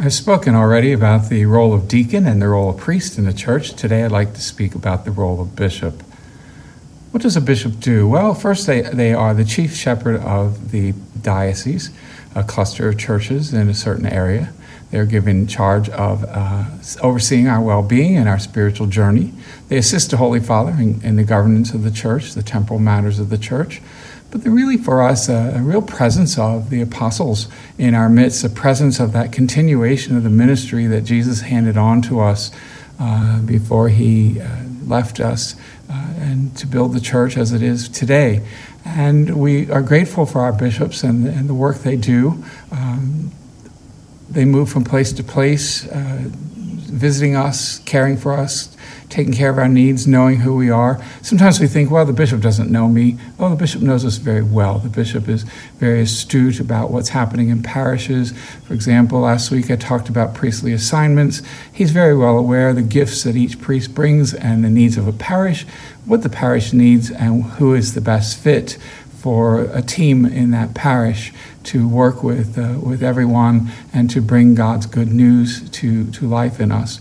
I've 0.00 0.14
spoken 0.14 0.54
already 0.54 0.92
about 0.92 1.28
the 1.28 1.44
role 1.46 1.74
of 1.74 1.88
deacon 1.88 2.24
and 2.24 2.40
the 2.40 2.46
role 2.46 2.70
of 2.70 2.76
priest 2.76 3.18
in 3.18 3.24
the 3.24 3.32
church. 3.32 3.72
Today 3.72 4.04
I'd 4.04 4.12
like 4.12 4.32
to 4.34 4.40
speak 4.40 4.76
about 4.76 5.04
the 5.04 5.10
role 5.10 5.40
of 5.40 5.56
bishop. 5.56 6.04
What 7.10 7.24
does 7.24 7.36
a 7.36 7.40
bishop 7.40 7.80
do? 7.80 8.06
Well, 8.06 8.32
first, 8.32 8.68
they, 8.68 8.82
they 8.82 9.12
are 9.12 9.34
the 9.34 9.44
chief 9.44 9.74
shepherd 9.74 10.20
of 10.20 10.70
the 10.70 10.94
diocese, 11.20 11.90
a 12.36 12.44
cluster 12.44 12.88
of 12.88 12.96
churches 12.96 13.52
in 13.52 13.68
a 13.68 13.74
certain 13.74 14.06
area. 14.06 14.52
They're 14.92 15.04
given 15.04 15.48
charge 15.48 15.88
of 15.88 16.24
uh, 16.28 16.66
overseeing 17.02 17.48
our 17.48 17.60
well 17.60 17.82
being 17.82 18.16
and 18.16 18.28
our 18.28 18.38
spiritual 18.38 18.86
journey. 18.86 19.32
They 19.66 19.78
assist 19.78 20.12
the 20.12 20.18
Holy 20.18 20.38
Father 20.38 20.70
in, 20.78 21.02
in, 21.02 21.16
the 21.16 21.24
governance 21.24 21.74
of 21.74 21.82
the 21.82 21.90
church, 21.90 22.34
the 22.34 22.44
temporal 22.44 22.78
matters 22.78 23.18
of 23.18 23.30
the 23.30 23.38
church. 23.38 23.82
But 24.30 24.44
really, 24.44 24.76
for 24.76 25.02
us, 25.02 25.28
a, 25.28 25.54
a 25.56 25.62
real 25.62 25.80
presence 25.80 26.38
of 26.38 26.68
the 26.68 26.82
apostles 26.82 27.48
in 27.78 27.94
our 27.94 28.10
midst, 28.10 28.44
a 28.44 28.50
presence 28.50 29.00
of 29.00 29.12
that 29.12 29.32
continuation 29.32 30.16
of 30.16 30.22
the 30.22 30.30
ministry 30.30 30.86
that 30.86 31.02
Jesus 31.02 31.40
handed 31.40 31.78
on 31.78 32.02
to 32.02 32.20
us 32.20 32.50
uh, 33.00 33.40
before 33.40 33.88
he 33.88 34.40
uh, 34.40 34.64
left 34.84 35.20
us 35.20 35.54
uh, 35.90 36.12
and 36.18 36.54
to 36.56 36.66
build 36.66 36.92
the 36.92 37.00
church 37.00 37.36
as 37.36 37.52
it 37.52 37.62
is 37.62 37.88
today. 37.88 38.42
And 38.84 39.36
we 39.36 39.70
are 39.70 39.82
grateful 39.82 40.26
for 40.26 40.40
our 40.40 40.52
bishops 40.52 41.02
and, 41.02 41.26
and 41.26 41.48
the 41.48 41.54
work 41.54 41.78
they 41.78 41.96
do. 41.96 42.42
Um, 42.72 43.32
they 44.28 44.44
move 44.44 44.70
from 44.70 44.84
place 44.84 45.12
to 45.14 45.22
place, 45.22 45.86
uh, 45.86 46.30
visiting 46.98 47.36
us, 47.36 47.78
caring 47.80 48.16
for 48.16 48.32
us, 48.32 48.76
taking 49.08 49.32
care 49.32 49.50
of 49.50 49.58
our 49.58 49.68
needs, 49.68 50.06
knowing 50.06 50.40
who 50.40 50.54
we 50.54 50.70
are. 50.70 51.02
Sometimes 51.22 51.60
we 51.60 51.66
think, 51.66 51.90
well, 51.90 52.04
the 52.04 52.12
bishop 52.12 52.40
doesn't 52.40 52.70
know 52.70 52.88
me. 52.88 53.16
Oh, 53.38 53.48
the 53.48 53.56
bishop 53.56 53.80
knows 53.80 54.04
us 54.04 54.16
very 54.16 54.42
well. 54.42 54.78
The 54.78 54.88
bishop 54.88 55.28
is 55.28 55.44
very 55.78 56.02
astute 56.02 56.60
about 56.60 56.90
what's 56.90 57.10
happening 57.10 57.48
in 57.48 57.62
parishes. 57.62 58.32
For 58.66 58.74
example, 58.74 59.20
last 59.20 59.50
week 59.50 59.70
I 59.70 59.76
talked 59.76 60.08
about 60.08 60.34
priestly 60.34 60.72
assignments. 60.72 61.42
He's 61.72 61.90
very 61.90 62.16
well 62.16 62.36
aware 62.36 62.70
of 62.70 62.76
the 62.76 62.82
gifts 62.82 63.22
that 63.22 63.36
each 63.36 63.60
priest 63.60 63.94
brings 63.94 64.34
and 64.34 64.64
the 64.64 64.70
needs 64.70 64.96
of 64.96 65.06
a 65.06 65.12
parish, 65.12 65.64
what 66.04 66.22
the 66.22 66.28
parish 66.28 66.72
needs, 66.72 67.10
and 67.10 67.44
who 67.44 67.74
is 67.74 67.94
the 67.94 68.00
best 68.00 68.38
fit 68.38 68.76
for 69.18 69.62
a 69.72 69.82
team 69.82 70.24
in 70.24 70.50
that 70.52 70.74
parish 70.74 71.32
to 71.68 71.88
work 71.88 72.22
with, 72.22 72.58
uh, 72.58 72.78
with 72.80 73.02
everyone 73.02 73.70
and 73.92 74.10
to 74.10 74.20
bring 74.20 74.54
God's 74.54 74.86
good 74.86 75.08
news 75.08 75.68
to, 75.70 76.10
to 76.12 76.26
life 76.26 76.60
in 76.60 76.72
us 76.72 77.00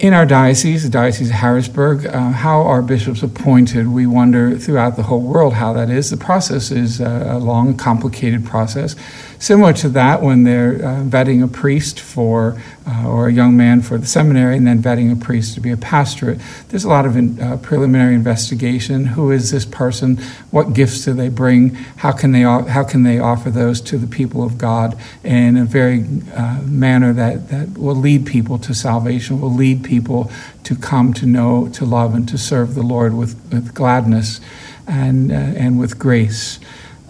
in 0.00 0.12
our 0.12 0.26
diocese, 0.26 0.82
the 0.82 0.90
Diocese 0.90 1.28
of 1.30 1.36
Harrisburg, 1.36 2.04
uh, 2.06 2.30
how 2.30 2.62
are 2.62 2.82
bishops 2.82 3.22
appointed? 3.22 3.86
We 3.86 4.06
wonder 4.06 4.58
throughout 4.58 4.96
the 4.96 5.04
whole 5.04 5.20
world 5.20 5.54
how 5.54 5.72
that 5.74 5.88
is. 5.88 6.10
The 6.10 6.16
process 6.16 6.72
is 6.72 7.00
a 7.00 7.38
long, 7.38 7.76
complicated 7.76 8.44
process, 8.44 8.96
similar 9.38 9.72
to 9.74 9.88
that 9.90 10.20
when 10.20 10.42
they're 10.42 10.74
uh, 10.74 11.02
vetting 11.04 11.44
a 11.44 11.46
priest 11.46 12.00
for, 12.00 12.60
uh, 12.88 13.06
or 13.08 13.28
a 13.28 13.32
young 13.32 13.56
man 13.56 13.82
for 13.82 13.96
the 13.96 14.06
seminary, 14.06 14.56
and 14.56 14.66
then 14.66 14.82
vetting 14.82 15.12
a 15.12 15.16
priest 15.16 15.54
to 15.54 15.60
be 15.60 15.70
a 15.70 15.76
pastorate. 15.76 16.40
There's 16.70 16.84
a 16.84 16.88
lot 16.88 17.06
of 17.06 17.16
in, 17.16 17.40
uh, 17.40 17.58
preliminary 17.58 18.16
investigation. 18.16 19.06
Who 19.06 19.30
is 19.30 19.52
this 19.52 19.64
person? 19.64 20.16
What 20.50 20.72
gifts 20.72 21.04
do 21.04 21.12
they 21.12 21.28
bring? 21.28 21.74
How 21.98 22.10
can 22.10 22.32
they 22.32 22.42
how 22.42 22.82
can 22.82 23.04
they 23.04 23.20
offer 23.20 23.48
those 23.48 23.80
to 23.82 23.98
the 23.98 24.08
people 24.08 24.42
of 24.42 24.58
God 24.58 24.98
in 25.22 25.56
a 25.56 25.64
very 25.64 26.04
uh, 26.34 26.62
manner 26.62 27.12
that 27.12 27.48
that 27.50 27.78
will 27.78 27.94
lead 27.94 28.26
people 28.26 28.58
to 28.58 28.74
salvation? 28.74 29.40
Will 29.40 29.54
lead 29.54 29.83
people 29.84 30.30
to 30.64 30.74
come 30.74 31.12
to 31.14 31.26
know, 31.26 31.68
to 31.68 31.84
love, 31.84 32.14
and 32.14 32.28
to 32.28 32.38
serve 32.38 32.74
the 32.74 32.82
Lord 32.82 33.14
with, 33.14 33.34
with 33.52 33.74
gladness 33.74 34.40
and, 34.86 35.30
uh, 35.30 35.34
and 35.34 35.78
with 35.78 35.98
grace. 35.98 36.58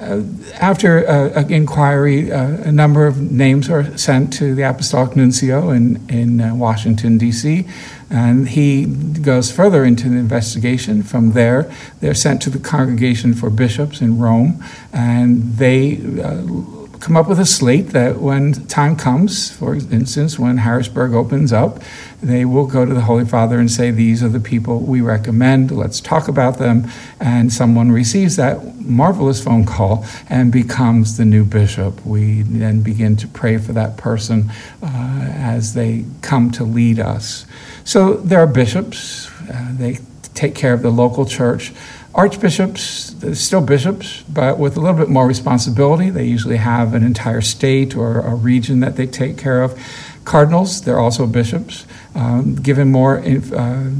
Uh, 0.00 0.22
after 0.54 1.08
uh, 1.08 1.46
inquiry, 1.48 2.30
uh, 2.30 2.48
a 2.64 2.72
number 2.72 3.06
of 3.06 3.30
names 3.30 3.70
are 3.70 3.96
sent 3.96 4.32
to 4.32 4.54
the 4.54 4.62
Apostolic 4.62 5.16
Nuncio 5.16 5.70
in, 5.70 6.04
in 6.08 6.40
uh, 6.40 6.54
Washington, 6.54 7.16
D.C., 7.16 7.64
and 8.10 8.50
he 8.50 8.84
goes 8.84 9.50
further 9.50 9.84
into 9.84 10.08
the 10.08 10.16
investigation. 10.16 11.02
From 11.02 11.32
there, 11.32 11.72
they're 12.00 12.14
sent 12.14 12.42
to 12.42 12.50
the 12.50 12.58
Congregation 12.58 13.34
for 13.34 13.50
Bishops 13.50 14.00
in 14.00 14.18
Rome, 14.18 14.62
and 14.92 15.56
they 15.56 15.96
come 17.04 17.18
up 17.18 17.28
with 17.28 17.38
a 17.38 17.44
slate 17.44 17.88
that 17.88 18.16
when 18.16 18.54
time 18.66 18.96
comes, 18.96 19.50
for 19.50 19.74
instance, 19.74 20.38
when 20.38 20.56
Harrisburg 20.56 21.12
opens 21.12 21.52
up, 21.52 21.82
they 22.22 22.46
will 22.46 22.66
go 22.66 22.86
to 22.86 22.94
the 22.94 23.02
Holy 23.02 23.26
Father 23.26 23.58
and 23.58 23.70
say, 23.70 23.90
These 23.90 24.22
are 24.22 24.30
the 24.30 24.40
people 24.40 24.80
we 24.80 25.02
recommend, 25.02 25.70
let's 25.70 26.00
talk 26.00 26.28
about 26.28 26.56
them. 26.56 26.90
And 27.20 27.52
someone 27.52 27.92
receives 27.92 28.36
that 28.36 28.80
marvelous 28.80 29.44
phone 29.44 29.66
call 29.66 30.06
and 30.30 30.50
becomes 30.50 31.18
the 31.18 31.26
new 31.26 31.44
bishop. 31.44 32.06
We 32.06 32.40
then 32.40 32.80
begin 32.80 33.16
to 33.16 33.28
pray 33.28 33.58
for 33.58 33.74
that 33.74 33.98
person 33.98 34.50
uh, 34.82 35.26
as 35.28 35.74
they 35.74 36.06
come 36.22 36.50
to 36.52 36.64
lead 36.64 36.98
us. 36.98 37.44
So 37.84 38.14
there 38.14 38.40
are 38.40 38.46
bishops, 38.46 39.30
uh, 39.42 39.72
they 39.72 39.98
take 40.34 40.54
care 40.54 40.72
of 40.72 40.82
the 40.82 40.90
local 40.90 41.24
church 41.24 41.72
archbishops, 42.14 43.16
still 43.38 43.60
bishops, 43.60 44.22
but 44.22 44.58
with 44.58 44.76
a 44.76 44.80
little 44.80 44.96
bit 44.96 45.08
more 45.08 45.26
responsibility. 45.26 46.10
They 46.10 46.24
usually 46.24 46.58
have 46.58 46.94
an 46.94 47.02
entire 47.02 47.40
state 47.40 47.96
or 47.96 48.20
a 48.20 48.34
region 48.34 48.80
that 48.80 48.96
they 48.96 49.06
take 49.06 49.36
care 49.36 49.62
of. 49.62 49.78
Cardinals, 50.24 50.82
they're 50.82 50.98
also 50.98 51.26
bishops, 51.26 51.86
um, 52.14 52.54
given 52.54 52.90
more 52.90 53.18
uh, 53.18 53.90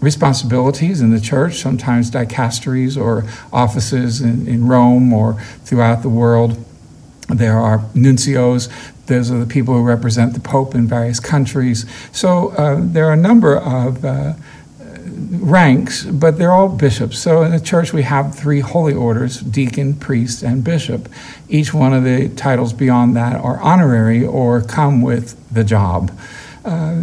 responsibilities 0.00 1.00
in 1.00 1.10
the 1.10 1.20
church, 1.20 1.56
sometimes 1.56 2.10
dicasteries 2.10 2.96
or 2.96 3.24
offices 3.52 4.20
in, 4.20 4.46
in 4.46 4.66
Rome 4.66 5.12
or 5.12 5.34
throughout 5.64 6.02
the 6.02 6.08
world. 6.08 6.64
There 7.28 7.58
are 7.58 7.80
nuncios, 7.94 8.68
those 9.06 9.30
are 9.30 9.38
the 9.38 9.46
people 9.46 9.74
who 9.74 9.82
represent 9.82 10.34
the 10.34 10.40
Pope 10.40 10.74
in 10.74 10.86
various 10.86 11.20
countries. 11.20 11.84
So 12.12 12.50
uh, 12.50 12.78
there 12.80 13.06
are 13.06 13.12
a 13.12 13.16
number 13.16 13.56
of 13.56 14.04
uh, 14.04 14.34
ranks, 15.30 16.04
but 16.04 16.38
they're 16.38 16.52
all 16.52 16.68
bishops. 16.68 17.18
So 17.18 17.42
in 17.42 17.52
the 17.52 17.60
church, 17.60 17.92
we 17.92 18.02
have 18.02 18.34
three 18.34 18.60
holy 18.60 18.94
orders 18.94 19.40
deacon, 19.40 19.94
priest, 19.94 20.42
and 20.42 20.64
bishop. 20.64 21.08
Each 21.48 21.74
one 21.74 21.92
of 21.92 22.04
the 22.04 22.28
titles 22.30 22.72
beyond 22.72 23.16
that 23.16 23.36
are 23.36 23.58
honorary 23.60 24.24
or 24.24 24.62
come 24.62 25.02
with 25.02 25.36
the 25.52 25.64
job. 25.64 26.16
Uh, 26.64 27.02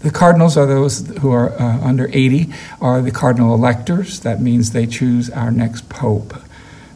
the 0.00 0.10
cardinals 0.10 0.56
are 0.56 0.66
those 0.66 1.08
who 1.18 1.32
are 1.32 1.52
uh, 1.60 1.80
under 1.80 2.08
80, 2.12 2.52
are 2.80 3.02
the 3.02 3.10
cardinal 3.10 3.54
electors. 3.54 4.20
That 4.20 4.40
means 4.40 4.70
they 4.70 4.86
choose 4.86 5.28
our 5.30 5.50
next 5.50 5.88
pope. 5.88 6.34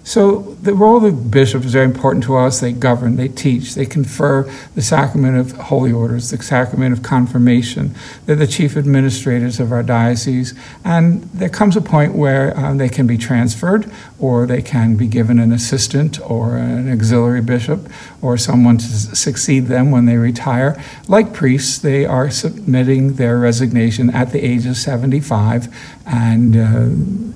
So 0.04 0.56
the 0.62 0.74
role 0.74 0.96
of 0.96 1.02
the 1.04 1.12
bishop 1.12 1.64
is 1.64 1.72
very 1.72 1.84
important 1.84 2.24
to 2.24 2.36
us. 2.36 2.58
They 2.58 2.72
govern, 2.72 3.14
they 3.16 3.28
teach, 3.28 3.76
they 3.76 3.86
confer 3.86 4.50
the 4.74 4.82
sacrament 4.82 5.36
of 5.36 5.52
holy 5.52 5.92
orders, 5.92 6.30
the 6.30 6.42
sacrament 6.42 6.92
of 6.92 7.04
confirmation. 7.04 7.94
They're 8.26 8.34
the 8.34 8.48
chief 8.48 8.76
administrators 8.76 9.60
of 9.60 9.70
our 9.70 9.84
diocese, 9.84 10.58
and 10.84 11.22
there 11.32 11.48
comes 11.48 11.76
a 11.76 11.80
point 11.80 12.14
where 12.14 12.56
um, 12.58 12.78
they 12.78 12.88
can 12.88 13.06
be 13.06 13.16
transferred, 13.16 13.90
or 14.18 14.44
they 14.44 14.60
can 14.60 14.96
be 14.96 15.06
given 15.06 15.38
an 15.38 15.52
assistant 15.52 16.18
or 16.28 16.56
an 16.56 16.90
auxiliary 16.90 17.42
bishop, 17.42 17.88
or 18.20 18.36
someone 18.36 18.78
to 18.78 18.86
succeed 18.86 19.66
them 19.66 19.92
when 19.92 20.06
they 20.06 20.16
retire. 20.16 20.82
Like 21.06 21.32
priests, 21.32 21.78
they 21.78 22.04
are 22.04 22.28
submitting 22.28 23.14
their 23.14 23.38
resignation 23.38 24.10
at 24.10 24.32
the 24.32 24.44
age 24.44 24.66
of 24.66 24.76
75, 24.76 25.72
and 26.06 26.56
uh, 26.56 27.31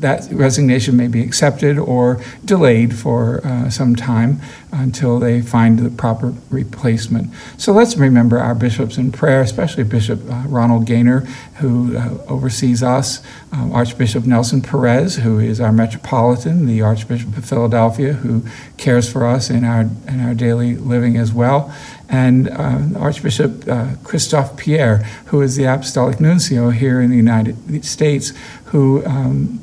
that 0.00 0.28
resignation 0.32 0.96
may 0.96 1.08
be 1.08 1.22
accepted 1.22 1.78
or 1.78 2.22
delayed 2.44 2.94
for 2.94 3.44
uh, 3.46 3.70
some 3.70 3.94
time 3.96 4.40
until 4.72 5.18
they 5.18 5.42
find 5.42 5.78
the 5.78 5.90
proper 5.90 6.34
replacement. 6.50 7.32
So 7.58 7.72
let's 7.72 7.96
remember 7.96 8.38
our 8.38 8.54
bishops 8.54 8.96
in 8.96 9.12
prayer, 9.12 9.42
especially 9.42 9.84
Bishop 9.84 10.20
uh, 10.30 10.44
Ronald 10.46 10.86
Gainer, 10.86 11.20
who 11.60 11.96
uh, 11.96 12.18
oversees 12.26 12.82
us, 12.82 13.22
um, 13.52 13.72
Archbishop 13.72 14.24
Nelson 14.24 14.62
Perez, 14.62 15.16
who 15.16 15.38
is 15.38 15.60
our 15.60 15.72
metropolitan, 15.72 16.66
the 16.66 16.80
Archbishop 16.80 17.36
of 17.36 17.44
Philadelphia, 17.44 18.14
who 18.14 18.44
cares 18.78 19.10
for 19.12 19.26
us 19.26 19.50
in 19.50 19.64
our, 19.64 19.82
in 20.08 20.20
our 20.20 20.34
daily 20.34 20.74
living 20.76 21.16
as 21.16 21.32
well, 21.32 21.72
and 22.08 22.48
uh, 22.48 22.98
Archbishop 22.98 23.68
uh, 23.68 23.94
Christophe 24.04 24.56
Pierre, 24.56 24.98
who 25.26 25.40
is 25.42 25.56
the 25.56 25.64
Apostolic 25.64 26.20
Nuncio 26.20 26.70
here 26.70 27.00
in 27.00 27.10
the 27.10 27.16
United 27.16 27.84
States, 27.84 28.32
who 28.66 29.04
um, 29.06 29.60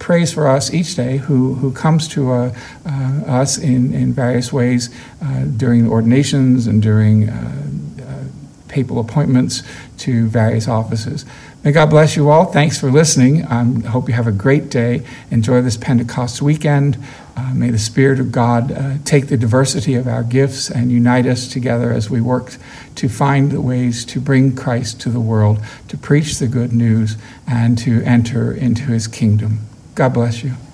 prays 0.00 0.32
for 0.32 0.48
us 0.48 0.74
each 0.74 0.96
day, 0.96 1.18
who, 1.18 1.54
who 1.54 1.70
comes 1.70 2.08
to 2.08 2.32
uh, 2.32 2.54
uh, 2.84 2.90
us 3.26 3.58
in, 3.58 3.94
in 3.94 4.12
various 4.12 4.52
ways 4.52 4.90
uh, 5.22 5.44
during 5.56 5.88
ordinations 5.88 6.66
and 6.66 6.82
during 6.82 7.28
uh, 7.28 7.62
uh, 8.02 8.24
papal 8.66 8.98
appointments 8.98 9.62
to 9.98 10.26
various 10.28 10.66
offices. 10.66 11.24
May 11.62 11.72
God 11.72 11.90
bless 11.90 12.16
you 12.16 12.30
all. 12.30 12.46
Thanks 12.46 12.80
for 12.80 12.90
listening. 12.90 13.44
I 13.44 13.60
um, 13.60 13.82
hope 13.82 14.08
you 14.08 14.14
have 14.14 14.26
a 14.26 14.32
great 14.32 14.70
day. 14.70 15.02
Enjoy 15.30 15.60
this 15.60 15.76
Pentecost 15.76 16.40
weekend. 16.40 16.96
Uh, 17.36 17.52
may 17.52 17.68
the 17.68 17.78
Spirit 17.78 18.18
of 18.18 18.32
God 18.32 18.72
uh, 18.72 18.94
take 19.04 19.26
the 19.26 19.36
diversity 19.36 19.94
of 19.94 20.08
our 20.08 20.22
gifts 20.22 20.70
and 20.70 20.90
unite 20.90 21.26
us 21.26 21.46
together 21.46 21.92
as 21.92 22.08
we 22.08 22.22
work 22.22 22.56
to 22.94 23.10
find 23.10 23.50
the 23.50 23.60
ways 23.60 24.06
to 24.06 24.20
bring 24.20 24.56
Christ 24.56 25.02
to 25.02 25.10
the 25.10 25.20
world, 25.20 25.62
to 25.88 25.98
preach 25.98 26.38
the 26.38 26.48
good 26.48 26.72
news, 26.72 27.18
and 27.46 27.76
to 27.78 28.02
enter 28.04 28.50
into 28.50 28.84
his 28.84 29.06
kingdom. 29.06 29.69
God 30.00 30.14
bless 30.14 30.42
you. 30.42 30.69